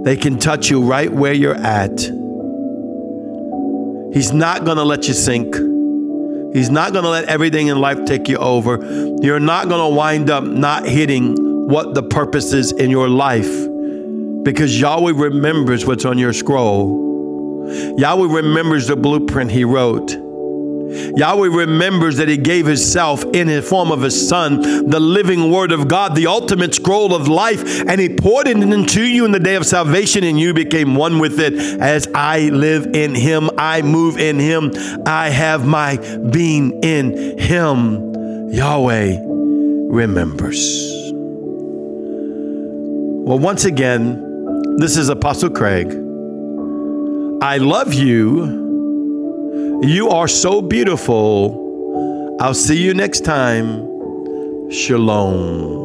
They 0.05 0.17
can 0.17 0.39
touch 0.39 0.71
you 0.71 0.83
right 0.83 1.13
where 1.13 1.33
you're 1.33 1.55
at. 1.55 1.99
He's 4.13 4.33
not 4.33 4.65
going 4.65 4.77
to 4.77 4.85
let 4.85 5.09
you 5.09 5.15
sink. 5.15 5.74
He's 6.55 6.71
not 6.71 6.93
going 6.93 7.03
to 7.03 7.11
let 7.11 7.25
everything 7.25 7.67
in 7.67 7.81
life 7.81 8.05
take 8.05 8.29
you 8.29 8.37
over. 8.39 8.79
You're 9.21 9.41
not 9.41 9.69
going 9.69 9.91
to 9.91 9.97
wind 9.97 10.31
up 10.31 10.45
not 10.45 10.87
hitting 10.87 11.69
what 11.69 11.95
the 11.95 12.03
purpose 12.03 12.53
is 12.53 12.71
in 12.71 12.91
your 12.91 13.09
life 13.09 13.51
because 14.45 14.81
Yahweh 14.81 15.13
remembers 15.17 15.85
what's 15.85 16.05
on 16.05 16.17
your 16.17 16.33
scroll. 16.33 17.69
Yahweh 17.99 18.33
remembers 18.33 18.87
the 18.87 18.95
blueprint 18.95 19.51
He 19.51 19.65
wrote. 19.65 20.24
Yahweh 21.17 21.49
remembers 21.49 22.17
that 22.17 22.29
He 22.29 22.37
gave 22.37 22.67
Himself 22.67 23.25
in 23.33 23.49
the 23.49 23.63
form 23.63 23.91
of 23.91 24.03
His 24.03 24.29
Son, 24.29 24.61
the 24.89 25.01
living 25.01 25.51
Word 25.51 25.73
of 25.73 25.89
God, 25.89 26.15
the 26.15 26.27
ultimate 26.27 26.75
scroll 26.75 27.15
of 27.15 27.29
life, 27.29 27.83
and 27.89 28.01
He 28.01 28.09
poured 28.09 28.49
it 28.49 28.57
into 28.57 29.03
you 29.03 29.25
in 29.25 29.33
the 29.33 29.41
day 29.41 29.55
of 29.57 29.67
salvation, 29.67 30.25
and 30.25 30.39
you 30.39 30.55
became 30.55 30.95
one 30.95 31.19
with 31.19 31.39
it. 31.41 31.55
As 31.81 32.09
I 32.15 32.49
live 32.51 32.87
in 32.95 33.15
Him, 33.15 33.51
I 33.59 33.83
move 33.83 34.19
in 34.19 34.39
Him, 34.39 34.73
I 35.07 35.31
have 35.31 35.67
my 35.67 35.97
being 36.31 36.83
in 36.83 37.39
Him. 37.39 38.51
Yahweh 38.53 39.19
remembers. 39.21 40.93
Well, 43.27 43.39
once 43.39 43.65
again, 43.65 44.77
this 44.77 44.97
is 44.97 45.09
Apostle 45.09 45.51
Craig. 45.51 45.89
I 47.43 47.59
love 47.59 47.95
you. 47.95 48.64
You 49.55 50.09
are 50.11 50.27
so 50.29 50.61
beautiful. 50.61 52.37
I'll 52.41 52.55
see 52.55 52.83
you 52.83 52.95
next 52.95 53.25
time. 53.25 53.89
Shalom. 54.71 55.84